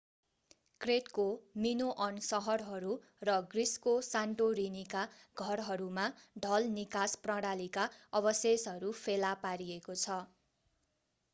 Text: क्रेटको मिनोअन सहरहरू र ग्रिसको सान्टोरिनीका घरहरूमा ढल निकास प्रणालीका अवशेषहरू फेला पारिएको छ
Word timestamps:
क्रेटको 0.81 1.23
मिनोअन 1.63 2.15
सहरहरू 2.27 2.93
र 3.29 3.35
ग्रिसको 3.51 3.93
सान्टोरिनीका 4.07 5.03
घरहरूमा 5.45 6.05
ढल 6.39 6.71
निकास 6.73 7.21
प्रणालीका 7.27 7.85
अवशेषहरू 8.21 8.95
फेला 9.01 9.35
पारिएको 9.43 9.99
छ 9.99 10.17